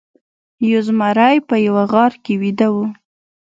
یو 0.69 0.79
زمری 0.87 1.35
په 1.47 1.55
یوه 1.67 1.83
غار 1.91 2.13
کې 2.23 2.33
ویده 2.41 2.67
و. 2.71 2.75